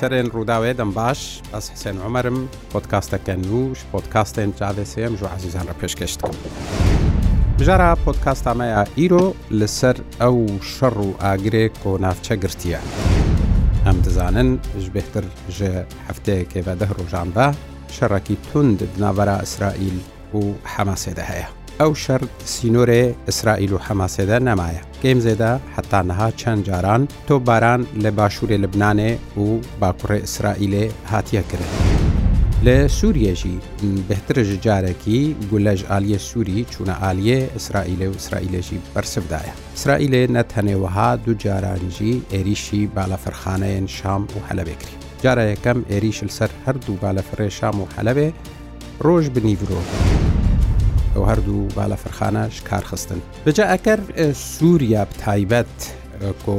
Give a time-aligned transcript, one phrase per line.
[0.00, 1.20] سەرێن ڕووداوێ دەم باش
[1.54, 2.38] ئەس حسێن عمەرم
[2.72, 6.36] پۆتکاستەکەن وش پۆتکاستێن جادەسێم ژ عزیزان ڕە پێشکەشتکەم.
[7.58, 9.24] بژارە پۆتکاستامەیە ئیرۆ
[9.60, 10.36] لەسەر ئەو
[10.74, 12.80] شەڕ و ئاگرێ کۆ نافچە گرتیە.
[13.86, 14.50] ئەم دەزانن
[14.82, 15.24] ژ بهتر
[15.56, 15.72] ژە
[16.08, 17.48] هەفتەیەکێوە دە ڕۆژاندا
[17.96, 19.98] شەڕەکی تند ناوەرە ئیسرائیل
[20.34, 20.40] و
[20.74, 21.48] حەماسێدە هەیە.
[21.80, 22.22] ئەو شەر
[22.54, 24.82] سینۆرێ ئیسرائیل و حەماسێدە نەمایە.
[25.04, 29.44] گەیم زێدا حتانەها چەند جاران تۆ باران لە باشوورێ لەبنانێ و
[29.80, 31.68] باکوڕێ ئیسرائیلێ هاتیە کرد.
[32.66, 33.56] لە سووریەژی
[34.08, 39.54] بهترژ جارێکی گولەژ ئالیە سووری چوونە ئالیە ئیسرائیلێ و ئیسرائیلێژی بەرسبدایە.
[39.76, 44.96] ئیسرائیلێ نەتەنێوەها دوو جارانجی ئێریشی بالەفرخانەیەن شام و هەلەبێکری.
[45.22, 48.28] جارە یەکەم ئێریش لەسەر هەردوو بالەفرێ شام و هەلەبێ
[49.04, 49.80] ڕۆژ بنیڤۆ.
[51.18, 54.00] ئەو هەردوو بالە فەرخانەش کارخستن بەجا ئەگەر
[54.56, 55.76] سووریا تایبەت
[56.44, 56.56] کۆ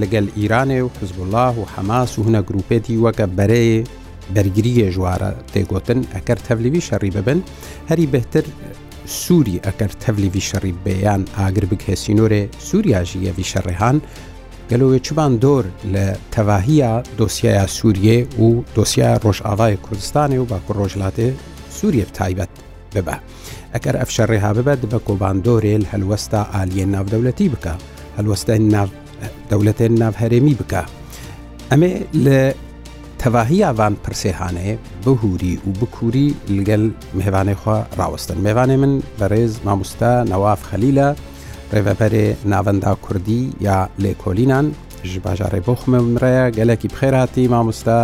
[0.00, 3.78] لەگەل ئیرانێ و حزبله و حەماس و هونە گروپێتی وەکە بەرەیە
[4.34, 7.40] بەرگریە ژوارە تێگوتن ئەگەر تەلیوی شەڕی ببن
[7.90, 8.44] هەری بهتر
[9.22, 13.96] سووری ئەگەر تەلیوی شەڕی بەیان ئاگر بکەسینۆرێ سووریاژیەوی شەڕێهان
[14.70, 15.64] گەلوێ چبان دۆر
[15.94, 21.28] لە تەواهیە دۆسیایە سووریێ و دۆسیە ڕۆژئاوای کوردستانی و باکو ڕۆژلاتێ
[21.78, 22.52] سووریە تایبەت
[22.94, 23.16] ببە
[23.74, 27.74] ئەگەر ئەف شەڕێها ببە بە کۆباندۆرێل هەلوەستا ئالیە ناودەولەتی بکە
[28.18, 28.54] هەلوەستە
[29.50, 30.82] دەولەتێن ناوهرێمی بکە
[31.70, 31.92] ئەمێ
[32.24, 32.38] لە
[33.22, 36.84] تەواهی ئاوان پرسێهانەیە بهوری و بکووری لەگەل
[37.16, 41.08] مهێوانەی خوا ڕاوەستن مێوانێ من بەڕێز مامۆستا نەواف خەلیلە
[41.72, 44.66] ڕێڤەبەرێ ناوەندا کوردی یا لێکۆلینان
[45.08, 47.98] ژ باژارڕێ بۆ خمە مرەیە گەلێکی بخێراتی مامۆستا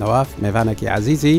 [0.00, 1.36] نەواف مێوانێکی عزیزی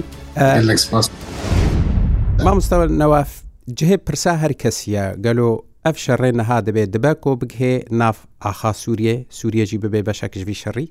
[2.45, 3.31] مامستەوە نەواف
[3.77, 5.49] جهێ پرسا هەر کەسیە گەلۆ
[5.85, 10.87] ئەف شەڕێ نەها دەبێت دەبە کۆ بگهێ ناف ئاخا سووریێ سووریەجی ببێ بە شەکشوی شەڕی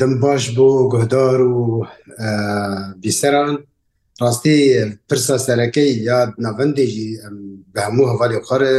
[0.00, 1.86] دەم باش بۆ گۆهدار و
[3.02, 3.50] بیسەران
[4.22, 4.58] ڕاستی
[5.08, 7.08] پرسا سەرەکەی یا ناوەندێکی
[7.74, 8.72] بە هەموو هەوالی خۆرە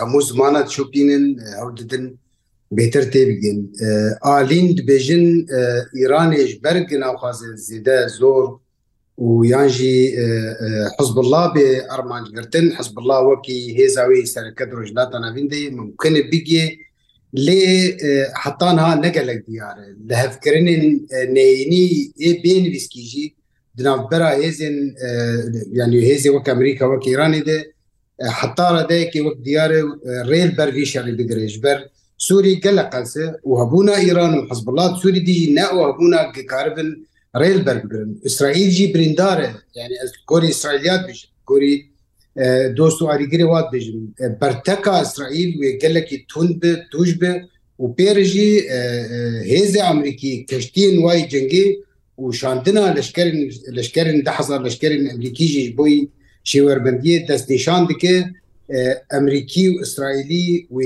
[0.00, 1.24] هەموو زمانە چوپینن
[1.60, 2.04] هەو ددن
[2.78, 3.58] بهتر تێبگین
[4.26, 5.26] ئالین دبێژن
[5.98, 8.44] ئیرانێش بەرگ ناوخوازن زیدە زۆر
[9.18, 10.12] و یانژی
[10.98, 16.66] حزب الله به ئەرمانگرتن حزب الله وەکی هێزاوی سەرکە درۆژلاتا ناویندی ممکنە بگێ
[17.46, 17.64] لێ
[18.42, 20.68] حتانها نەگەلک دیارە لە هەفکردن
[21.36, 21.86] نینی
[22.22, 23.26] ئێ بێنویسکیژی
[23.78, 24.76] دنابرا هێزن
[25.78, 27.58] یعنی هێزی وەک ئەمریکا وەک ایرانی دێ
[28.40, 29.80] حتاە دەیەکی وەک دیارە
[30.30, 31.78] ڕێل بەروی شەڕی بگرێژ بەر
[32.26, 37.02] سووری گەلە قەنسە و هەبوونا ئیران و حزب الله سووری دی نەوە هەبوونا گکاربن و
[37.40, 41.84] ریل برگرن اسرائیل جی برینداره یعنی از گوری اسرائیلیات بیشن گوری
[42.76, 43.92] دوست و عریگری وات بیشن
[44.40, 47.48] برتکا اسرائیل و گلکی تون به توش به
[47.80, 48.60] و پیرجی
[49.44, 51.76] هیز امریکی کشتی نوای جنگی
[52.18, 56.08] و شاندنا لشکرین لشکرین ده هزار لشکرین امریکی جی بوی
[56.44, 58.24] شیوربندی دست نشان دکه
[59.10, 60.78] امریکی و اسرائیلی و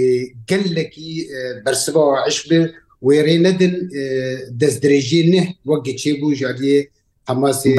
[0.49, 1.27] گلکی
[1.65, 2.71] برسبا و عشبه
[3.07, 3.75] وێرە نەدن
[4.61, 6.79] دەست درێژی نێ وەک گەچێ بوو ژاریە
[7.31, 7.73] حماسی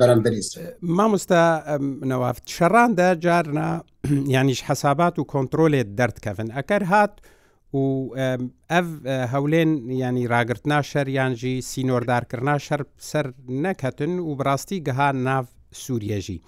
[0.00, 0.42] بەرامبەری
[0.96, 1.42] مامۆستا
[2.10, 3.68] نەوافت شەڕاندا جارنا
[4.34, 7.14] یانیش حسابات و کۆنتترۆلێت دەردکەفن ئەکەر هات
[7.74, 7.80] و
[8.72, 8.88] ئەف
[9.32, 9.70] هەولێن
[10.04, 13.26] ینی ڕاگررتنا شەریانژی سینۆردارکردنا شەر سەر
[13.64, 15.44] نەکەتن و بڕاستی گەها ناو
[15.82, 16.38] سووریەژی.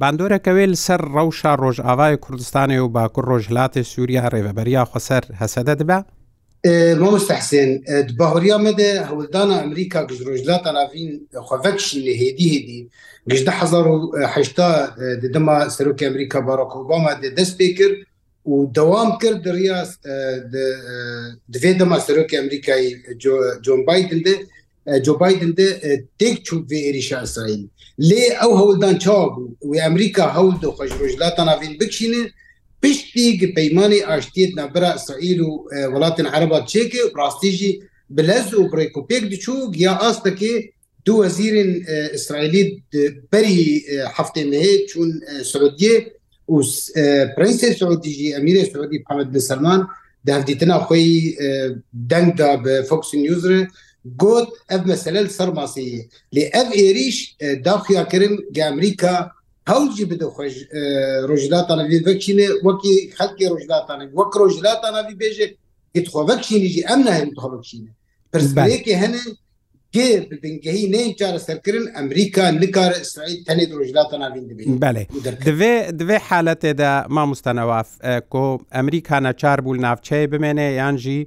[0.00, 5.98] باندۆرەکەوێت سەر ڕەوشە ڕۆژئاوای کوردستانی و باکوور ڕۆژلاتی سووریا ڕێبەبەریا خۆسەر هەسەدە دەبە؟
[6.64, 7.70] مامۆستا حسێن
[8.18, 11.10] باهوریا مەدە هەولدانە ئەمریکا گزرۆژلات ئەناڤین
[11.46, 12.80] خوڤەکشی لە هێدی هێدی
[13.30, 13.52] گشتە
[14.34, 14.70] هەشتا
[15.34, 17.96] دەما سەرۆکی ئەمریکا باراک ئۆباما دەست پێ کرد
[18.52, 20.00] و دەوام کرد دڕاست
[21.52, 22.86] دوێ دەما سەرۆکی ئەمریکای
[23.64, 24.34] جۆن بادن دە
[25.04, 25.68] جو بادن دە
[26.20, 27.62] تێک چوب vê êریشا ئەسرائیل
[28.08, 32.22] لێ ئەو هەولدان چاو بوو و ئەمریکا هەول دۆ خەژڕۆژلات ئەناڤین بچینە
[32.82, 37.72] پشتی گپەیمانی ئاشتیت نەبرا سعیل و وڵاتن عربات چێکێ و ڕاستیژی
[38.16, 40.54] بلەز و بڕێککوپێک دچوو گیا ئاستەکێ
[41.06, 41.72] دو وەزیرین
[42.14, 42.62] ئیسرائیلی
[43.32, 43.66] بەری
[44.16, 45.08] هەفتێ نهەیە چون
[45.52, 45.94] سعودیە
[46.48, 46.56] و
[47.36, 49.80] پرنسی سعودیژی ئەمیرە سعودی پامەد بسلمان
[50.28, 51.08] دەفدیتنا خۆی
[52.10, 53.52] دەنگدا بە فۆکس نیوزر
[54.22, 56.02] گوت ئەف مەسلل سەرماسیە
[56.34, 57.16] لێ ئەف ئێریش
[57.66, 59.16] داخیاکردن گە ئەمریکا
[59.70, 60.54] هەوجی بدە خۆش
[61.30, 65.46] ڕۆژداتانە وەکیینە وەکی خەکی ڕۆژداتانە وەک ڕۆژداتانەوی بێژێ
[65.96, 67.90] هیچخۆبەکشینیجی ئەم نایم تۆبکشینە
[68.32, 69.20] پرزبارێکی هەنە
[69.96, 70.10] گێ
[70.42, 74.40] بنگەهی نین چارە سەرکردن ئەمریکا نکارە ئیسرائیل تەنێت ڕۆژداتانە بێ
[75.46, 77.88] دەوێ دەوێ حالەتێدا مامۆستانەواف
[78.32, 78.46] کۆ
[78.76, 81.20] ئەمریکانە چار بوو ناوچەی بمێنێ یانژی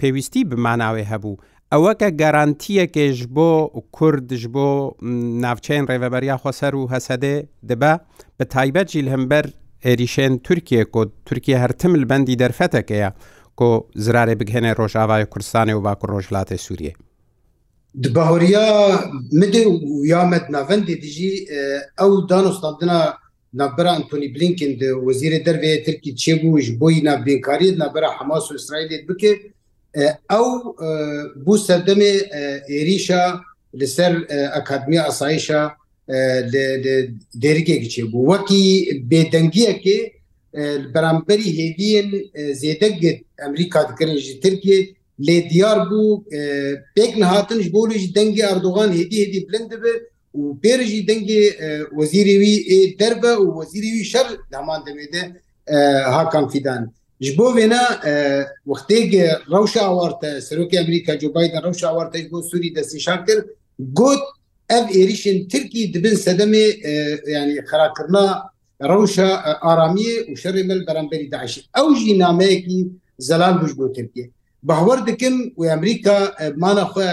[0.00, 1.36] پێویستی بماناوێ هەبوو
[1.72, 3.50] ئەوەکە گەرانتیەکێش بۆ
[3.96, 4.68] کوردش بۆ
[5.44, 7.34] ناوچەین ڕێبەبەریا خۆسەر و هەسەدێ
[7.68, 7.92] دەبە
[8.36, 9.46] بە تایبەتجیل هەمبەر
[9.86, 13.10] عێریشێن تورکیە کۆ تورکیا هەرتم لە بەندی دەرفەتەکەیە
[13.58, 13.68] کۆ
[14.04, 16.94] زرارێ بگهێنێ ڕۆژاوای کوردستانی و باکو ڕۆژلاتی سووریە
[18.04, 18.68] دباهۆریا
[19.40, 19.78] مدێ و
[20.12, 21.32] یامەت ناوەندی دژی
[21.98, 22.98] ئەو دانوستاندنا
[23.60, 24.72] نابرا ئەتونی بلینکن
[25.06, 29.32] وەزیرە دەروێ ترکی چێبووش بۆی نابینکاری نابرا حماس و اسرائیلێت بکە
[30.30, 30.46] ئەو
[31.44, 32.12] بوو سەردەمێ
[32.70, 33.22] عێریشە
[33.80, 34.12] لەسەر
[34.54, 35.62] ئەکادمی ئاسایشە
[37.42, 38.66] دێرگێکی چێ بوو وەکی
[39.10, 39.98] بێدەنگیەکێ
[40.92, 42.08] بەرامبەری هێدیین
[42.60, 44.78] زێدەگت ئەمریکا دکردژی ترکێ
[45.26, 46.06] لێ دیار بوو
[46.96, 50.00] پێک نهاتنش بۆلیش دەنگی ئاردوغان هێدی هێدی بلند بێت
[50.40, 51.42] و پێرژی دەنگێ
[51.98, 52.56] وەزیریوی
[53.00, 55.22] دەربە و وەزیریوی شەر دامان دەمێدە
[56.14, 56.82] هاکان فیدان.
[57.20, 57.80] ji bo vêna
[58.66, 58.98] wextê
[59.52, 63.38] rewşa awarte Serokê Amerîka Jo Biden rewşa awarte bo Sûî destîşan kir
[63.78, 64.22] got
[64.68, 66.66] ev êrişên Tirkî dibin sedemê
[67.30, 68.24] yani xerakirna
[68.82, 69.28] rewşa
[69.62, 72.80] aramiyê û şerê mil beremberî daşî ew jî nameyekî
[73.18, 74.30] zelal bûj bo Tirkiye
[74.62, 76.18] bahwar dikim û Amerîka
[76.56, 77.10] mana xwe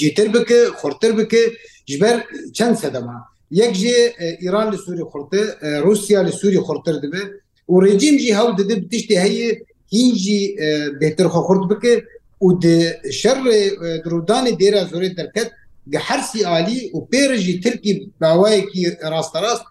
[0.00, 1.52] جیتر بکه خورتر بکه
[1.86, 4.14] ji ber çend sedema yek jê
[4.48, 5.44] îran li Sûî xurtir
[5.82, 7.18] Rusya li Sûî xurtir dibe
[7.68, 9.48] و رژیم جی هەڵ دەدە تشتی هەیە
[9.94, 10.40] هینجی
[11.00, 11.92] بهتر خورد بکە
[12.46, 12.66] و د
[13.20, 13.38] شەر
[14.04, 15.48] درودانی دێرە زۆرێ دەکەت
[15.92, 18.80] گە هەرسی عالی و پێرەژی ترکی باوایەکی
[19.12, 19.64] ڕاستەڕاست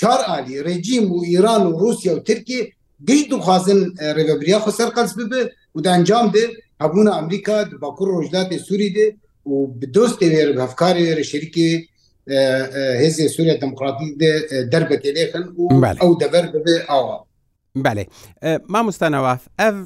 [0.00, 2.60] چار عالی رژیم و ئیران و رووسیا و ترکی
[3.08, 3.80] گەشت دوخوازن
[4.16, 5.42] ڕێگەبریا خسەر قەس ببە
[5.74, 6.44] و دەنجام دێ
[6.82, 9.06] هەبوون ئەمریکا باکوور ڕۆژداتێ سووری دێ
[9.50, 10.28] و بدۆستێ
[10.62, 11.68] هەفکاری شەریکی
[13.00, 14.08] هێزی سووریا دموکراتی
[14.72, 15.62] دەربەتێخن و
[16.00, 17.16] ئەو دەبەر ببێ ئاوە.
[17.84, 18.04] بەێ
[18.72, 19.76] مامۆستانەواف ئەف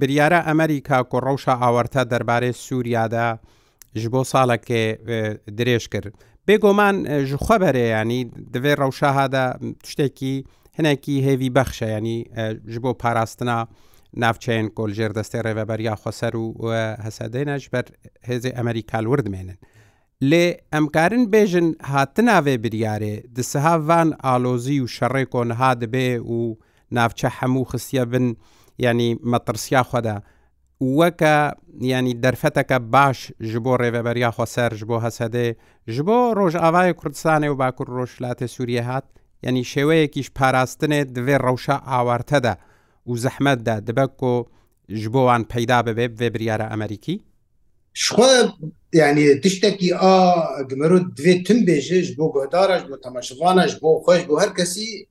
[0.00, 3.28] بریارە ئەمریکا کوڕەوشە ئاوەرتە دەربارەی سووریادا
[4.02, 4.82] ji بۆ ساڵێکێ
[5.58, 6.12] درێژ کرد.
[6.46, 6.96] بێگۆمان
[7.28, 8.20] ji خەبەرەیەنی
[8.54, 9.44] دەبێت ڕەوشەهادا
[9.84, 10.34] تشتێکی
[10.76, 12.18] هەنێکی هێوی بەخشەیەنی
[12.74, 13.58] ji بۆ پاراستنا
[14.22, 16.46] ناوچەین کۆلژێر دەستی ڕێبەبەر یا خۆسەر و
[17.04, 17.84] هەسەدەێنە ji بەر
[18.28, 19.58] هێزی ئەمریکال وردمێنن.
[20.30, 26.38] لێ ئەمکارن بێژن هاتنناوێ بریارێ دسەها ڤان ئالۆزی و شەڕێ کۆنها دەبێ و
[26.96, 28.26] ناوچە هەموو خستە بن
[28.84, 30.16] ینی مەترسیا خۆدا
[30.98, 31.36] وەکە
[31.92, 33.18] ینی دەرفەتەکە باش
[33.50, 35.48] ji بۆ ڕێڤەبەریا خۆسەر ji بۆ هەسەدێ
[35.94, 39.06] ji بۆ ڕۆژاوای کوردستانی و باکوور ڕۆژلاتە سووریە هات
[39.46, 42.54] ینی شێوەیەکیش پاراستنێ دەوێ ڕەوشە ئاوارتەدا
[43.08, 44.34] و زەحمەتدا دبە کۆ
[45.00, 47.16] ji بۆوان پەیدا ببێ بێ بریارە ئەمریکی
[47.94, 48.52] شخوا
[48.92, 54.48] يعني تشتكي اه جمرو دوی تم بيجيش بو گهدارش بو تماشوانش بو خوش بو هر
[54.58, 55.08] کسی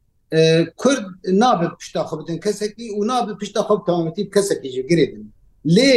[0.82, 5.24] کرد نابه پشتا خوبتن کسکی و نابه پشتا خوب تمامتی کسکی جو گریدن
[5.76, 5.92] لی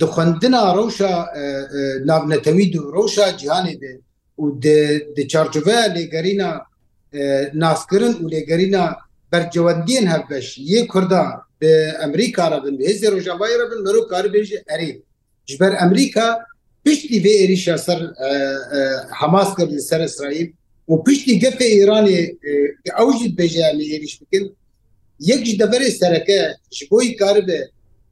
[0.00, 1.12] دخندنا روشا
[2.06, 4.00] نابنتوی دو روشا جهانی ده
[4.38, 4.44] و
[5.16, 6.48] د چارچوه لګرینا
[7.62, 8.84] ناسکرن او لګرینا
[9.32, 11.24] برجوندین هبش یی کوردا
[11.62, 11.64] د
[12.06, 14.96] امریکا را بن هزه روجا وایره بن مرو کار بیج اریب
[15.48, 16.38] ji ber Amerika
[16.84, 18.00] piştî vê êrişa ser
[19.10, 20.48] Hamas kir li ser İsrail
[20.88, 22.16] û piştî gefê İranê
[22.84, 24.56] ew jî dibêje lê êriş bikin
[25.20, 27.60] yek ji deverê sereke ji bo karibe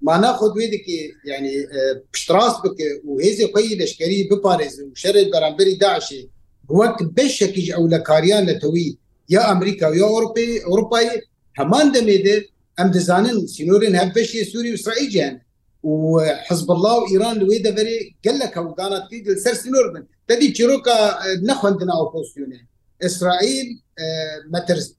[0.01, 1.53] mana xwe wê dike yani
[2.13, 6.21] piştras bike û hêzê xwe leşkerî biparêzin û şerê beramberî daşê
[6.71, 8.89] wek beşekî ji ewlekariyan netewî
[9.29, 11.23] ya Amerika ya Avrupayê Avrupayê
[11.53, 12.47] heman demê de
[12.81, 15.41] em dizanin sînorên hevbeşê Sûî İsraîl cehne
[15.83, 21.95] وحزب الله وإيران لوي دفري قال لك وقالت في السر سنور بن تدي تشيروكا نخوندنا
[21.95, 22.69] وبوستيوني
[23.03, 23.65] إسرائيل
[24.53, 24.95] مترس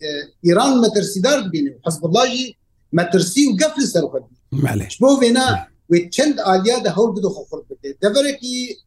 [0.48, 2.58] إيران مترسيدار بينه حزب الله جي
[2.94, 4.22] مترسي وقفل سر خد
[4.52, 8.78] معلش بو فينا وتشند آليا ده هول بدو خورد بده دفري كي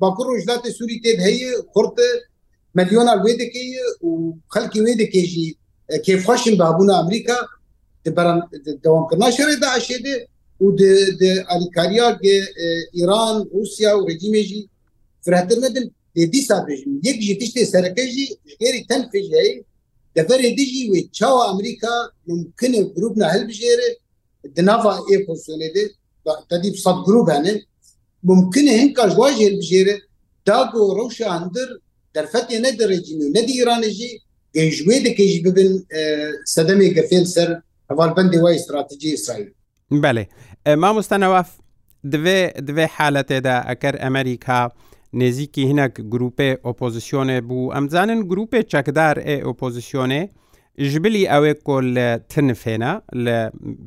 [0.00, 1.40] باكر رجلات سوري تيد هي
[1.74, 1.94] خورد
[2.74, 5.58] مليون الويدكي وخلقي ويدكي جي
[6.04, 7.34] كيف خشن بابونا أمريكا
[8.06, 8.42] بران
[8.84, 10.26] دوام كرنا شري داعش ده
[10.60, 10.66] و
[11.48, 12.18] alikariya
[12.92, 14.68] İran Rusya û rejimêjî
[15.24, 18.28] firhetir nedin dîsa rejim yek jî tiştê sereke jî
[18.60, 19.64] gerî ten fêjeyê
[20.16, 21.88] deferê dijî wê çawa Amerika
[22.26, 23.96] mumkin e grubna helbijêre
[24.56, 25.90] di nava êposyonê de
[26.50, 27.62] tedî sab grup hene
[28.22, 29.98] mumkin e hin kaj wa jêbijêre
[30.46, 31.68] da go rewşa hindir
[32.14, 34.18] derfetê ne de rejîm ne de İranê jî
[34.54, 35.86] gejwê dike jî bibin
[36.46, 37.60] sedemê gefêl ser
[37.90, 39.46] hevalbendê wa stratejî İsrail.
[39.90, 40.26] Belê.
[40.82, 41.44] مامۆستانەوە
[42.12, 44.60] دوێ دوێ حالە تێدا ئەکەر ئەمریکا
[45.20, 50.22] نێزییکی هینەک گروپێ ئۆپۆزیسیۆنێ بوو ئەمزانن گروپێ چەکدار ئێ ئۆپۆزیسیۆنێ
[50.90, 52.92] ژبلی ئەوێ کۆل لە تنفێنە
[53.24, 53.38] لە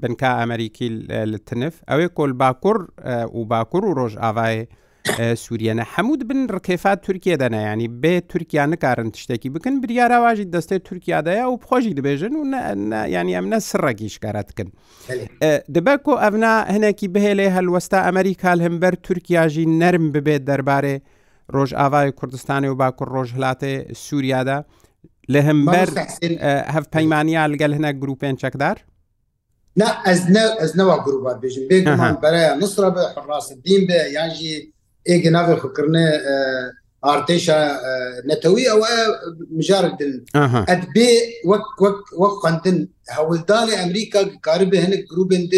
[0.02, 0.88] بنکە ئەمریکی
[1.32, 2.80] لە تنف ئەوێ کۆل باکوور
[3.40, 4.64] و باکوور و ڕۆژ ئاوایە
[5.08, 11.58] سووریەنە هەمود بن ڕکێفات تورکیا دەنایانی بێ تورکیا نکارن تشتێکی بکن بریاراواژی دەستێ تورکیاداە و
[11.68, 12.44] خۆشی دەبێژن و
[13.16, 14.68] ینی ئەمە سڕێکی شکارەتکن
[15.76, 20.96] دەبە کۆ ئەفنا هەنێکی بهێلێ هەلوەستا ئەمریکال هەمبەر تورکیاژی نەرم ببێت دەربارێ
[21.54, 23.74] ڕۆژ ئاوای کوردستانی و باکوور ڕۆژهلاتێ
[24.06, 24.58] سووریادا
[25.34, 25.88] لە هەمبەر
[26.76, 28.78] هەف پەیمانیا لەگەل هەنە گروپێن چەکدار؟
[29.82, 29.90] نه
[30.62, 31.78] ئەزنەوە گروبات بێژم بێ
[32.24, 34.56] بەرە نسرە بە ڕاستدین بێ یانژی
[35.08, 36.22] ايه نافي فكرنا
[37.06, 37.72] ارتيشا
[38.26, 38.82] نتوي او
[39.52, 41.10] مجار دن ادبي
[41.46, 45.52] وك وك وك قنتن هولدالي امريكا قارب هنك جروب اند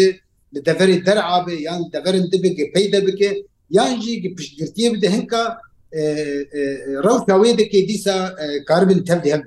[0.52, 5.56] لدفر درعه يعني دفر اند بك بيد بك يعني جي بشكرتيه بده هنكا
[7.00, 8.34] روشا ويد كي ديسا
[8.68, 9.44] قارب تبدي هل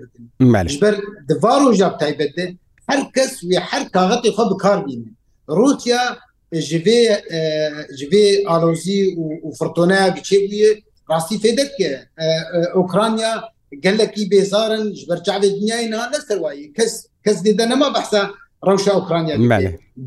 [0.82, 1.00] بر
[1.30, 2.56] دفارو جاب تايبته
[2.89, 5.13] هر كس وي هر كاغتي خب كار بين
[5.50, 6.00] روسيا
[6.70, 7.01] جبێ
[8.00, 10.70] جبێ ئالۆزی و فرتۆنا بچێبووە
[11.10, 11.92] ڕاستی فێدەکە
[12.77, 13.34] ئۆکرانیا
[13.84, 16.92] گەلکی بێزارن بەرچاوێ دنیای نا لەسەروایی کەس
[17.25, 18.22] کەس دێدە نەما بەحسا
[18.68, 19.36] ڕەوشا ئۆکرانیا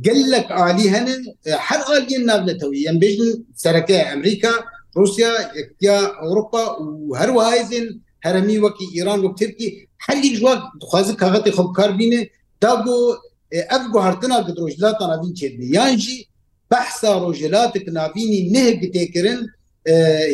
[0.06, 1.20] گەلک عالی هەنن
[1.66, 3.30] هەر ئالیان نابلێتەوەی ئەم بێژن
[3.62, 4.54] سەرەکە ئەمریکا
[4.98, 6.64] رووسیا یەکتیا ئەوروپا
[7.10, 7.86] و هەروەهایزن
[8.24, 9.68] هەرمی وەکی ئیران و ترکی
[10.06, 12.20] هەلی ژوا دخوازی کاغەتی خۆکار بینێ
[12.62, 12.96] دا بۆ
[13.70, 16.18] ئەف گوهرتنا گدرۆژلاتان ئەین چێبی یانجی
[16.72, 19.40] بەحسا ڕۆژێلاتێک ناوینی نەیەک تێکردن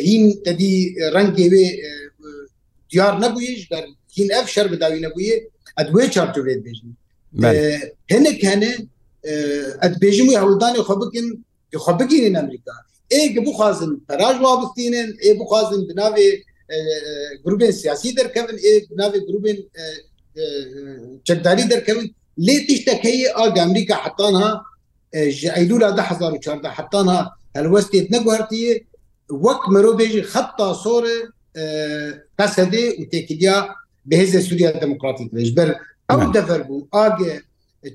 [0.07, 0.73] هین تدی
[1.15, 1.65] ڕەنگێ وێ
[2.91, 3.61] دیار نەبوویش
[4.17, 5.35] هین ئەف شەر بداوی نەبووە
[5.77, 6.91] ئەدوێ چارتوێت بێژن
[8.13, 8.73] هەنێک هەنێ
[9.83, 11.25] ئەتبێژم و هەولدانی خۆ بکن
[11.83, 12.73] خۆ بگیرین ئەمریکا
[13.15, 16.29] ئێگ بخوازن پەراژ وابستینن ئێ بخوازن بناوێ
[17.43, 19.57] گروبێن سیاسی دەرکەون ئێ بناوێ گروبێن
[21.27, 22.05] چەکداری دەرکەون
[22.45, 24.51] لێ تیشتەکەی ئاگ ئەمریکا حتانها
[25.55, 27.17] ئەیلولا 2014 حتانا
[27.57, 28.73] هەلوەستێت نەگوارتیە
[29.45, 31.17] وەک مرۆڤێژی خەتا سۆرە
[32.37, 33.57] پەسەدێ و تێکیا
[34.09, 35.69] بەهێزە سووریا دموکراتیک لەش بەر
[36.09, 37.33] ئەو دەفەر بوو ئاگە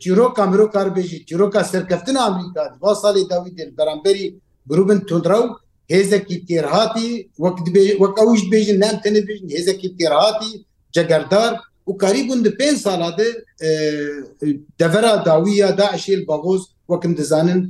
[0.02, 4.26] چیرۆکا مرۆکار بێژی چیرۆکا سەرکەفتن ئەمریکا با ساڵی داوی دێ بەرامبەری
[4.70, 5.50] گروبن تونرا و
[5.92, 7.10] هێزەکی تێرهاتی
[7.42, 7.56] وەک
[8.02, 10.52] وەک ئەوش بێژن نامتەنە بژن هێزەکی تێرهاتی
[10.94, 11.52] جەگەردار
[11.88, 13.28] و کاری بوون پێ ساڵادە
[14.80, 17.62] دەڤرا داویە داعشیل باغۆز وەکم دەزانن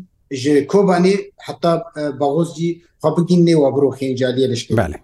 [0.45, 1.14] ji kovanê
[1.49, 1.73] heta
[2.23, 2.69] bagoz jî
[3.07, 4.99] xbigîn nêwa birroxên caliye leşkin belê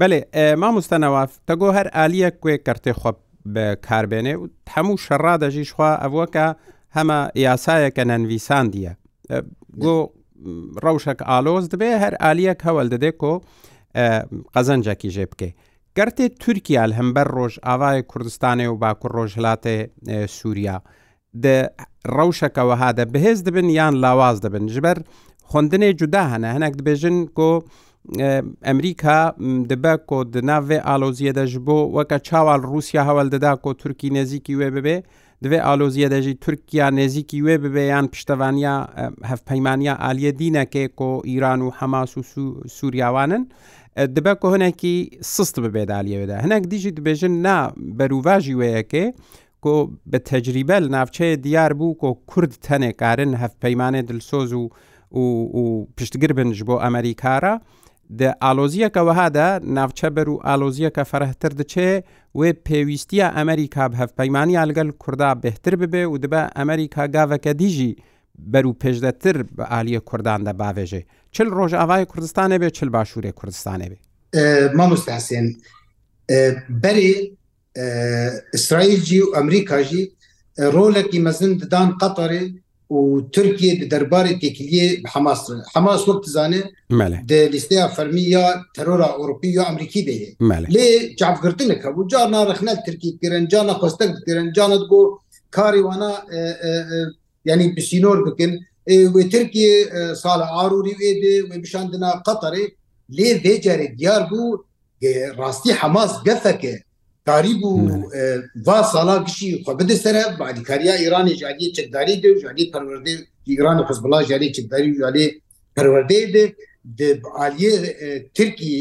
[0.00, 0.20] Belê
[0.56, 3.12] mamosta newav te got her aliye kuê kertê xwe
[3.54, 6.46] bi karbênê û hemû şerra de jî xwa ev weke
[6.88, 8.96] hema yasayeke nenvîsan diye
[9.78, 10.10] got
[10.86, 13.42] rewşek aloz dibe her aliyek hewel dide ku
[14.54, 15.54] qezencekî jê bike
[15.96, 19.78] Gertê Türkiye li hember roj avayê Kurdistanê û bakur roj hilatê
[20.28, 20.82] Sûriya.
[22.16, 24.98] ڕەوشەکەەوە هادە بەهێز دەبن یان لاواز دەبن ژبەر
[25.50, 27.50] خوندنێ جودا هەنە هەنێک دبێژن کۆ
[28.68, 29.18] ئەمریکا
[29.70, 34.68] دبە کۆ دناوێ ئالۆزیە دەژ بۆ وەکە چاوال رووسیا هەوڵ دەدا کۆ تورکی نێزییکی وێ
[34.76, 34.96] ببێ
[35.44, 38.74] دوێ ئالۆزیە دەژی تورکیا نێزییکی وێ ببێ یان پشتەوانیا
[39.30, 42.22] هەفپەیمانیا ئالیە دینەکێ کۆ ئیران و هەماس و
[42.76, 43.42] سووریاوانن
[44.16, 44.94] دبە کۆ هەنێکی
[45.34, 47.58] سست ببێ دالیەوێدا هەنێک دیژی دبێژن نا
[47.98, 49.04] بەروواژی وەیەکێ
[49.66, 49.66] کۆ
[50.12, 54.64] بە تەجریبە لە ناوچەیە دیار بوو کۆ کورد تەنێکارن هەفت پەیمانێ دلسۆز و
[55.60, 57.52] و پشتگر بنش بۆ ئەمریکارە
[58.44, 61.90] ئالۆزیەکەوەهادا ناوچە بەر و ئالۆزیەکە فەرهتر دچێ
[62.38, 67.96] وێ پێویستیە ئەمریکا هەفت پەیمانی ئالگەل کووردا بهتر ببێ و دبە ئەمریکا گاوەکە دیژی
[68.52, 71.02] بەر و پێشدەتر بە ئالیە کورداندا باوێژێ
[71.34, 73.98] چل ڕۆژ ئاوای کوردستانە بێ چل باشوورێ کوردستانە بێ
[74.78, 75.46] مامۆستاسێن
[76.82, 77.36] بەری
[78.54, 80.02] اسرائیل جی و ئەمریکا ژی
[80.74, 82.42] ڕۆلێکی مەزن ددان قەتەرێ
[82.94, 85.40] و ترکیه د دربارې تکلیه حماس
[85.74, 86.60] حماس وخت ځانه
[87.30, 88.42] د لیستیا فرمیه
[88.76, 90.18] ترور اوروپی او امریکای دی
[90.76, 90.86] له
[91.18, 95.02] جعب ګرتنه کبو جانا رخنه ترکیه ګرن جانا خوستک ګرن جانا دغو
[95.56, 96.10] کاری وانا
[97.48, 98.52] یعنی بسینور بکن
[99.14, 99.72] و ترکیه
[100.22, 102.54] سال عاروری و دې و بشاندنا قطر
[103.16, 104.42] له دې جری دیار بو
[105.40, 106.74] راستی حماس قفکه
[107.30, 107.72] قریب و
[108.66, 113.12] وا سالا گشتی خو بده سره بعد کاریا ایران جادی چکداری دی جادی پرورده
[113.50, 115.24] ایران حزب الله جادی چکداری جادی
[115.76, 116.44] پرورده دی
[117.00, 117.02] د
[117.40, 117.74] عالیه
[118.36, 118.72] ترکی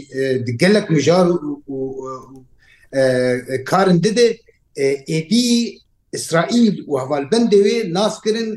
[0.48, 1.26] د ګلک مجار
[1.70, 1.76] او
[3.72, 4.28] کارن دده
[5.12, 5.46] ایدی
[6.18, 8.50] اسرائیل او حوالبند وی ناس کرن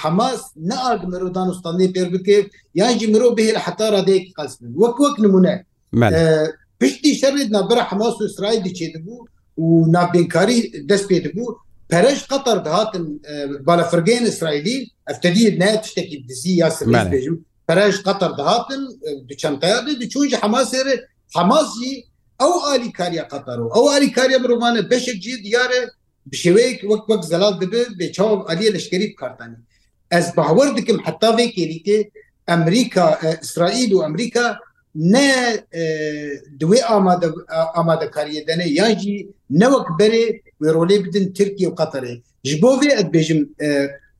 [0.00, 2.38] حماس نه اګ مرو دانستاني پیر بکې
[2.80, 5.54] یا جمرو به حتی را دې قسم وک وک نمونه
[6.86, 9.18] هیچ دیشەێت نابرا حماس و اسرائیل دیچێتبوو
[9.64, 10.58] و نابێنکاری
[10.90, 11.56] دەست پێدەبوو
[11.92, 13.04] پەرش قەتەر دەهاتن
[13.66, 14.78] بالەفرگەین اسرائیلی
[15.10, 18.82] ئەفتەدی نایە تشتێکی دزی یا سبێژوو پەرش قەتەر دەهاتن
[19.28, 20.94] دوچەندتەیاد دچونجی حماسێرە
[21.36, 21.94] حماسی
[22.40, 25.80] ئەو عالی کاریە قەتەر و ئەو عالی کاریە بڕوانە بەشێک جی دیارە
[26.30, 29.60] بشێوەیەك وەک وەک زەلال دەبێت بێ چاوم علیە لەشکری بکارتانی
[30.20, 31.98] ez bahwar dikim heta vê kêrîkê
[32.56, 33.04] Amerika
[33.42, 34.44] Israîl û Amerika
[34.94, 35.56] ne
[36.60, 37.26] diwê amade
[37.74, 42.92] amadekariye dene yan jî newek berê wê rolê bidin Tirkiye û Qatarê ji bo vê
[43.02, 43.48] edbêjim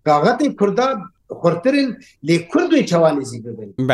[0.04, 0.96] gaxetê Kurda
[1.42, 3.88] xurtirin lê Kurd û çawanêzî bibin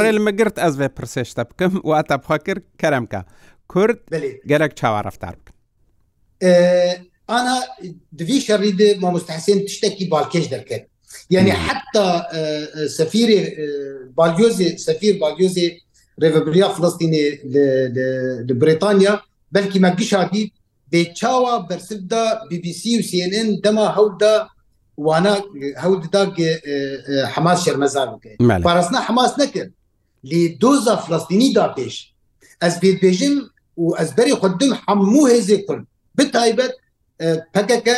[0.00, 3.26] rêl me girt ez vê pirsêj te bikim û eta bixwa kir kerem ka
[3.68, 3.98] Kurd
[4.46, 7.58] gelek çawa reftar bikin Ana
[8.18, 10.86] divî şerî de mamostehsên tiştekî balkêj derket
[11.30, 12.22] يعني حتى
[12.86, 13.56] سفير
[14.18, 15.80] باليوزي سفير باليوزي
[16.22, 17.40] ريفبريا فلسطيني
[18.42, 19.20] لبريطانيا
[19.52, 20.52] بلكي ما قش هادي
[20.92, 24.48] بتشاوا برسبدا بي بي سي وسي ان ان دما هودا
[24.96, 25.42] وانا
[25.78, 26.34] هود دا
[27.26, 29.70] حماس شرمزار بارسنا حماس نكر
[30.24, 32.14] لدوزا فلسطيني دا بيش
[32.62, 35.84] از بيت بيجم واز بري خدم حمو هزي كل
[36.14, 36.74] بتايبت
[37.54, 37.92] بدك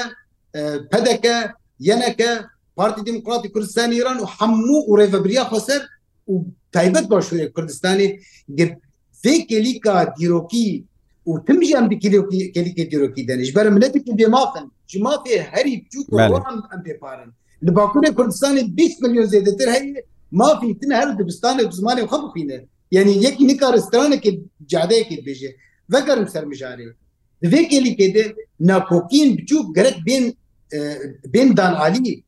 [0.95, 5.81] بدك ينك پارتی دموکراتی کوردستان ایران و هەموو و ڕێڤەبریا خۆسەر
[6.33, 6.35] و
[6.75, 8.09] تایبەت باشوێ کوردستانی
[9.51, 10.69] کلیکا دیرۆکی
[11.31, 11.87] و تمژی ئەم
[12.57, 17.31] کلیکە دیرۆکی دەنیش بەرە منەتی بێ مافن ji mafê herî çûk em pêparin
[17.63, 23.25] Li Bakurê Kurdistanê 20 milyon zêdetir heye mafî tin her dibistanê zimanê xwe bixîne yani
[23.25, 24.41] yekî nikar stranekê
[24.73, 25.57] cadeyekê bêje
[25.93, 26.95] vegerim ser mijarê
[27.43, 30.25] Divê kelîkê de nakokiyên biçûk gerek bên
[31.35, 32.23] bên dan alî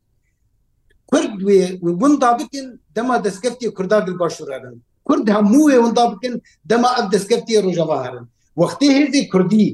[1.12, 4.76] Kurd wê win da bikin dema destkeftê Kurdar dil başûrerin.
[5.04, 8.24] Kurd hemû wê win da bikin dema ev destkeftê rojava herin.
[8.60, 9.66] Wextê hêzê Kurdî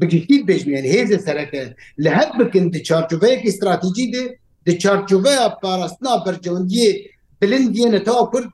[0.00, 1.62] بگشتی بێژمیان هێزە سەرەکە
[2.04, 4.24] لە هەر بکن د چارچوبەیەکی استراتیجی دێ
[4.66, 6.88] د چارچوبەیە پاراستنا بەرجەوەندیە
[7.40, 8.48] بلندێنە تا کورد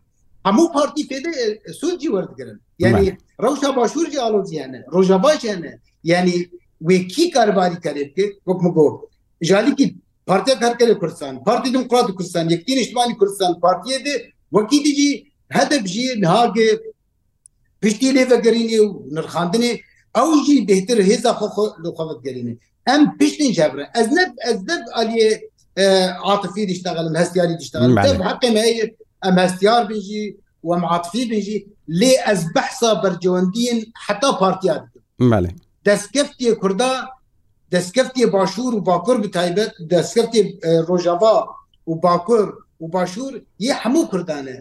[0.48, 1.32] هەموو پارتی فێدە
[1.80, 3.06] سوجی وەردگرن یعنی
[3.44, 5.72] ڕوشا باشوورجی ئالۆزیانە ڕۆژە باشێنە
[6.10, 6.34] یعنی
[6.88, 8.78] وێکی کارباری کارێت کرد وەکمگۆ
[9.48, 9.86] ژالیکی
[10.26, 16.00] Partiya Perkele Kurdistan, Parti Demokratik Kurdistan, Yektiğin İçtimani Kurdistan partiye de vekî dijî hedef jî
[16.22, 16.70] nihagê
[17.80, 19.74] piştî lê vegerînê û nirxandinê
[20.20, 22.54] ew jî dehtir hêza xwe vegerîne.
[22.92, 23.86] Em piştên jebrin.
[24.00, 25.30] Ez ne ez dev aliyê
[26.26, 27.96] عاطفî diştegelim hestiyarî diştegelim.
[27.96, 32.40] Dev heqê me heye em hestiyar bin jî û em عاطفî bin jî lê ez
[32.54, 33.78] behsa bercewendiyên
[34.08, 35.02] heta partiya dikim.
[35.86, 37.04] Destkeftiyê Kurda
[37.72, 40.40] دەستکەفتی باشوور و باکوور بتایبەت دەستکەفتی
[40.88, 41.44] ڕۆژاوا
[41.86, 42.44] و باکوور
[42.80, 43.34] و باشوور
[43.68, 44.56] یە هەموو کوردانە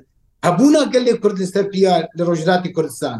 [0.45, 3.19] هەبوونا گەلێک کوردستە پیا لە ڕۆژراتی کوردستان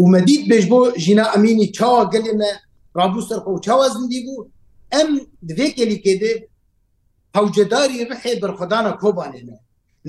[0.00, 2.52] و مەدید بێژ بۆ ژینا ئەمینی چاوە گەلێنە
[2.98, 4.46] ڕابوو سەرخۆ و چاوە زندی بوو
[4.94, 5.08] ئەم
[5.48, 6.34] دوێ کلیکێدێ
[7.36, 9.56] هەوجداری ڕحێ بەرخدانە کۆبانێنە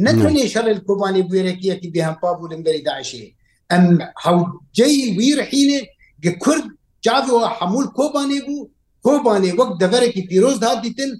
[0.05, 3.25] نتوانێ شەل کۆبانی بێرەکیەکی بێهمپا بوو لەمبەری داعشێ
[3.71, 3.85] ئەم
[4.25, 5.79] هەوجەی وی رحینێ
[6.23, 6.65] گە کورد
[7.05, 8.65] جاوەوە هەمول کۆبانێ بوو
[9.05, 11.11] کۆبانێ وەک دەبەرێکی پیرۆز دادیتن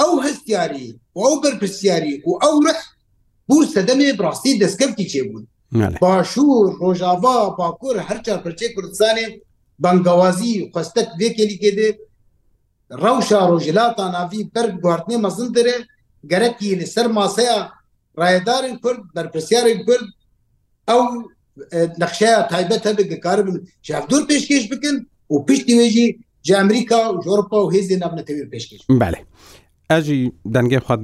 [0.00, 2.78] ئەو هەستیاری و ئەو بەرپسیاری و ئەو ڕخ
[3.48, 5.44] بوو سەدەمێ بڕاستی دەستکەفتی چێبوون
[6.02, 9.26] باشوور ڕۆژاوا باکوور هەرچار پرچێ کوردستانێ
[9.82, 11.88] بەنگوازی خستەک وێکێلی کێدێ
[13.02, 15.76] ڕەوشا ڕۆژلاتا ناوی بەر گواردنێ مەزن درێ
[16.30, 17.58] گەرەکی لەسەر ماسەیە
[18.20, 20.06] ڕایدارن کورد بەرپسیارێک کورد
[20.88, 21.02] ئەو
[22.02, 24.96] نقشەیە تایبەت هەبێ کار بن شافدور پێشکەش بکن
[25.30, 26.06] و پشتی وێژی
[26.44, 29.20] جا ئەمریکا و ژۆرپا و هێزی نابنەتەوی پێشکەش بەێ.
[29.90, 30.22] ئەژی
[30.54, 31.00] دەنگێ خۆت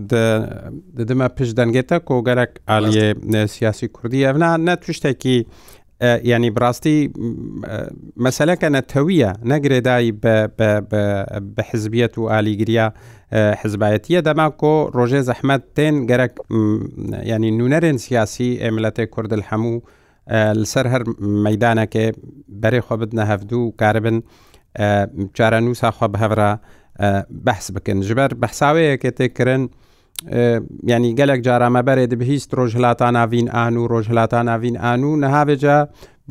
[0.98, 3.08] دەدەمە پشت دەنگێتە کۆگەرەك ئالیێ
[3.54, 5.38] سیاسی کوردی ئەنا نە توشتێکی
[6.32, 6.98] ینی بڕاستی
[8.24, 10.12] مەسلەکە نەتەویە نەگرێدایی
[11.56, 12.86] بە حزبیەت و ئالیگریا
[13.62, 16.34] حزبایەتە دەما کۆ ڕۆژێ زەحمەت تێن گەرەك
[17.32, 19.76] ینی نوونەرێن سیاسی ئێملەتی کوردل هەموو
[20.60, 21.02] لەسەر هەر
[21.46, 22.06] مەدانەکێ
[22.62, 24.16] بەرێ خۆ بدنە هەفتوو کاربن.
[25.34, 26.50] چاران وساخوا بەهەورە
[27.46, 29.62] بەحس بکەن ژبەر بەحساوەیە کێتێکردن
[30.92, 35.12] ینی گەلێک جارامە بەرێ دەبهیست ڕۆژ هەلاتان ناوین ئان و ڕۆژ هەلاتان ناوین ئان و
[35.24, 35.78] نەهاوێجا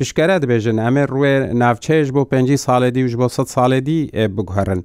[0.00, 4.00] بشکرە دەبێژن ئەمێ ڕوێ ناوچەیەش بۆ 5 ساڵێدی وش بۆ 100 ساڵێدی
[4.36, 4.82] بگوهرن.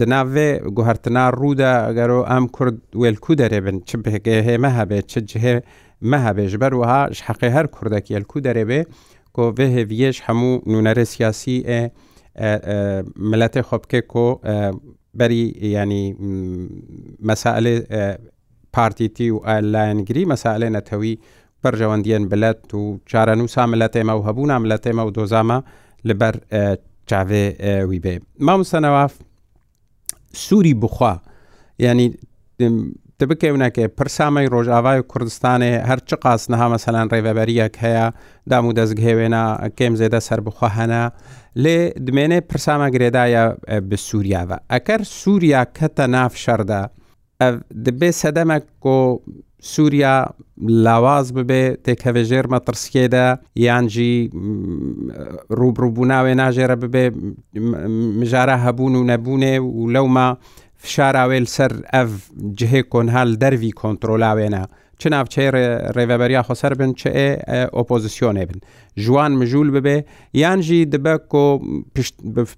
[0.00, 5.56] دناوێ گوهرتنا ڕوودا ئەگەرۆ ئەم کورد وێلکو دەرێبن چ بهێ هێمە هەبێت چ جهێ
[6.10, 8.80] مەهەبێژ بەروەها حەقی هەر کوردەکی ئەلکو دەرێبێ
[9.36, 11.82] کۆڤێ هێویش هەموو نوونەرە سیاسی ئێ
[12.40, 14.26] ملەتی خۆ بکێ کۆ
[15.18, 15.44] بەری
[15.76, 16.06] ینی
[17.26, 17.74] مەساالێ
[18.72, 21.16] پارتیتی و ئاللاەنگری مەساالێ نەتەوی
[21.62, 25.58] پەرژەوەندیان بلەت و چارە نووسا ملەتێمە و هەبوونا ملەتێمە و دۆزامە
[26.08, 26.34] لەبەر
[27.10, 27.44] چاوێ
[27.88, 28.14] وی بێ
[28.46, 29.12] مامسەنەواف
[30.44, 31.14] سووری بخوا
[31.78, 32.08] ینی
[33.30, 38.06] بکەونەکە پرسامەی ڕۆژاوای کوردستانێ هەرچ قاس نەها مەسەلاەن ڕێبەبەریەک هەیە
[38.50, 39.44] دام و دەستگهێوێنە
[39.78, 41.04] کێم زێدە سەر بخوا هەنا
[41.62, 43.44] لێ دمێنێ پرسامە گرێدایە
[43.90, 46.82] بە سووریاوە ئەگەر سووریا کەتە ناف شەردا
[47.86, 48.98] دەبێ سەدەمە کۆ
[49.72, 50.16] سووریا
[50.86, 53.26] لاواز ببێ تێکەوێژێر مەترسکێدا
[53.66, 54.16] یانجی
[55.58, 57.06] ڕوبڕووبووناوێ ناژێرە ببێ
[58.20, 60.28] مژارە هەبوون و نەبوونێ و لەوما
[60.84, 62.08] فشاراوێل سەر ئەف
[62.60, 64.64] جهێ کۆنهال دەروی کۆنتترۆلاوێنە
[65.00, 65.48] چ ناوچەی
[65.96, 67.28] ڕێڤەبەریا خۆسەر بن چ ئێ
[67.76, 68.58] ئۆپۆزیسیۆنێ بن
[69.04, 69.96] ژوان مژول ببێ
[70.42, 71.46] یانجی دبە کۆ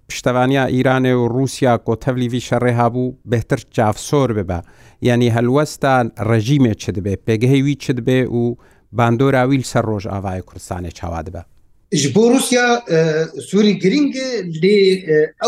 [0.09, 4.59] پشتوانیا ئیرانێ و رووسیا کۆ تەولیوی شەڕێ هابوو بهتر چافسۆر ببە
[5.03, 8.57] یعنی هەلوەستان ڕژیمێ چ دبێ پێگەهێوی چ دبێ و
[8.99, 11.43] باندۆراویل سەر ڕۆژ ئاوای کوردستانی چاوا دبە
[12.03, 12.67] ji bo Rusya
[13.49, 14.11] Sûî giring
[14.63, 14.79] lê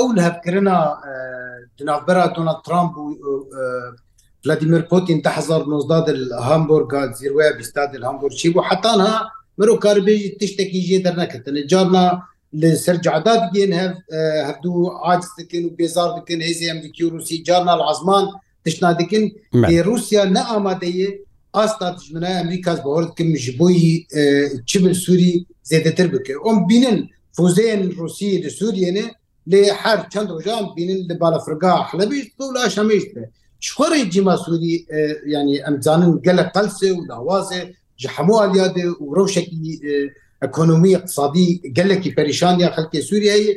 [0.00, 0.78] ew li hevkirina
[1.84, 3.04] ناوبەرا دۆنا ترامپ و
[4.44, 10.98] ولادیمیر پوتین تا 1990 هامبورگا زیروە بیستا هامبور چی بوو حتاها مرۆ کاربێژی تشتێکی ژێ
[11.06, 12.04] دەرنەکردن جارنا
[12.60, 13.72] لە سەر جعدا بگێن
[14.48, 14.72] هەفتو
[15.04, 18.24] عاجز دکن و بێزار بکن هێزی ئەمریکی و روسی جارنا عزمان
[18.64, 19.24] تشنا دکن
[19.90, 21.08] روسیا نە ئامادەیە
[21.56, 23.80] ئاستا دژمنای ئەمریکاز بەوەردکم ji بۆی
[24.68, 25.32] چ من سووری
[25.70, 26.98] زێدەتر بکە ئۆم بینن
[27.36, 29.06] فوزەیەن روسی لە سووریێنە
[29.50, 32.20] لێ هەر چەند ڕۆژان بینن لە بالەفرگا حلبی
[32.54, 33.24] لا هەمیش بێ
[33.66, 34.74] شخۆڕی جیما سوودی
[35.34, 37.62] ینی ئەمزانن گەلە قەلسێ و لاوازێ
[38.02, 39.56] ji hemû aliyadê û rewşekî
[40.46, 41.46] ekonomî iqtisadî
[41.78, 43.52] gelekî perîşaniya xelkê Sûriyeyê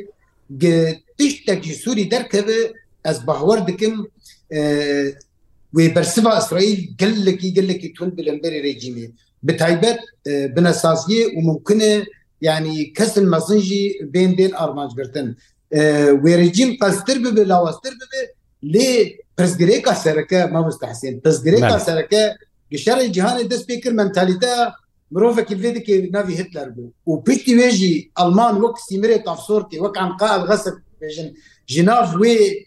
[1.18, 2.60] tiştek ji Sûî derkeve
[3.10, 3.94] ez bahwer dikim
[5.76, 9.04] wê bersiva İsraîl gelekî gelekî tun bilemberê rejîmê
[9.46, 9.98] bi taybet
[10.56, 11.92] binesasiye û mumkin e
[12.40, 13.82] yani kesin mezin jî
[14.14, 15.26] bên bên armanc girtin
[15.72, 18.22] wêrêcîn qeztir bibe lawaztir bibe
[18.72, 22.34] lê pirsgirêka sereke mamosta Hesên pirsgirêka sereke
[22.72, 24.50] gişerê cihanê dest pê kir mentalîte
[25.10, 29.96] mirovekî vê dike navî Hitler bû û piştî wê jî Alman wek sîmirê tafsortê wek
[29.96, 31.34] anqa elgesek bêjin
[31.66, 32.64] ji nav wê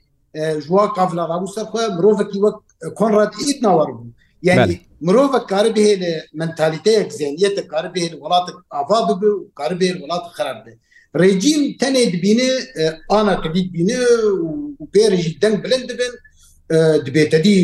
[0.62, 2.56] jwa kavlarabû serxwe mirovekî wek
[2.98, 4.08] Konrad îd nawar bû
[4.44, 10.26] yani mirov kar bihêle mentaliteyek zeniyete kar bihêl welatek ava bibe û kar bihêl welat
[10.38, 10.72] xerab be.
[11.20, 12.50] rejîm tenê dibîne
[13.18, 14.00] ana kredit bîne
[14.80, 16.14] û pêr jî deng bilind dibin
[17.06, 17.56] dibête dî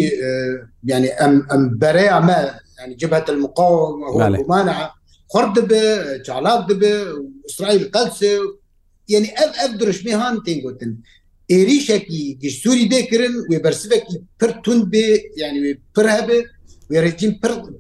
[0.84, 2.40] yani em em bereya me
[2.80, 4.80] yani cibhet muqawmana
[5.34, 5.84] xor dibe
[6.26, 6.94] çalak dibe
[7.50, 8.30] İsrail qelse
[9.08, 11.04] yani ev ev duruşmê han tên gotin
[11.50, 15.06] êrîşekî giş Sûî dê kirin wê bersivekî pir tund bê
[15.42, 16.40] yani wê pir hebe
[16.92, 17.32] wê rejîm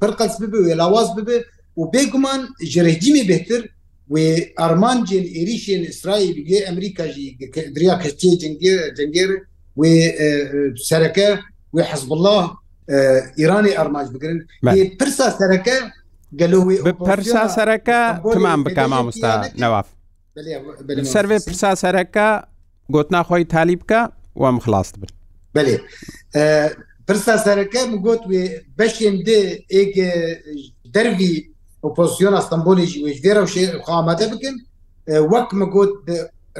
[0.01, 1.37] pir qes bibe wê lawaz bibe
[1.77, 3.61] û bêguman ji rejîmê bêhtir
[4.09, 4.15] و
[4.57, 7.05] ئەرمانجین عێریشین ئیسرائیل گوێ ئەمریکا
[7.75, 8.31] دریا کەستی
[8.97, 9.31] جنگێر
[9.79, 9.83] و
[10.89, 11.29] سەرەکە
[11.75, 12.43] و حزب الله
[13.39, 14.39] ئیرانی ئەرماج بگرن
[14.99, 15.77] پرسا سەرەکە
[16.41, 16.77] گەلوی
[17.09, 17.99] پرسا سەرەکە
[18.35, 19.31] تمان بک مامۆستا
[19.63, 19.87] نەواف
[21.15, 22.27] سەرێ پرسا سەرەکە
[22.93, 24.01] گوتنا خۆی تالی بکە
[24.41, 25.09] وام خلاص بن
[25.55, 25.73] بێ
[27.07, 28.23] پرسا سەرەکە گوت
[28.79, 29.39] بەشێن دێ
[29.73, 29.81] ئێ
[30.93, 31.33] دەروی
[31.85, 34.55] ئۆپۆزیۆن ئەستەمبولێکی وێژێرە و شێخامەتە بکن
[35.31, 35.91] وەک مگوت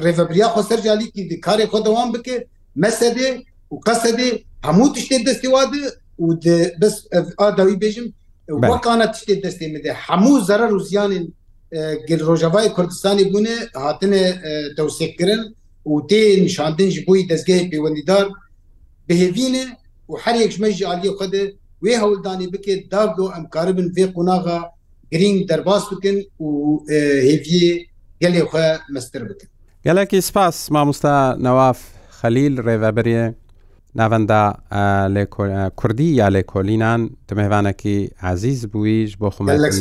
[0.04, 2.36] ڕێڤبریا خۆ سەرجالیکی کارێ خۆ دەوام بکە
[2.84, 3.30] مەسەدێ
[3.72, 4.30] و قەسەدێ
[4.68, 5.84] هەموو تشتێ دەستی وادە
[6.26, 6.28] و
[6.82, 6.96] بس
[7.40, 8.08] ئاداوی بێژم
[8.72, 11.26] وەکانە تشتێ دەستی بدە هەموو زەرە و زیانین
[12.10, 14.24] گل ڕۆژەوای کوردستانی بوونێ هاتنێ
[14.78, 15.42] دەوسێکردن
[15.92, 18.26] و تێ نیشاندن ji بووی دەستگەی پەیوەندیدار
[19.08, 19.66] بهێوینێ
[20.10, 21.44] و هەرێک ژمەژی عالیە خودێ
[21.84, 24.60] وێ هەولدانی بکێ داگۆ ئەم کاربن فێ قوناغا
[25.12, 26.80] گرنگ دەرباز بکن و
[27.30, 27.76] هێویە
[28.24, 29.48] گەلێ خۆ مەستر بکن
[29.86, 31.80] گەلێکی سپاس مامۆستا نەواف
[32.20, 33.26] خەلیل ڕێڤەبریە
[34.00, 34.44] ناوەندا
[35.80, 39.72] کوردی یا لێ کۆلینان دمێوانێکی عزیز بوویش بۆ خمەجری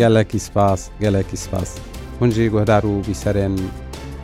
[0.00, 1.70] گەلێکی سپاس گەلێکی سپاس
[2.20, 3.54] هونجی گۆدار و بیسەرێن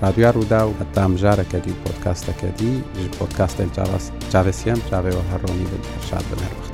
[0.02, 3.68] رادیویا ڕوودا و هەتامژارەکەدی پۆتکاستەکەدی ژ پۆتکاستێن
[4.32, 6.71] چاوەسیەم چاوێەوە هەڕۆمی بن هەرشاد بنەرخت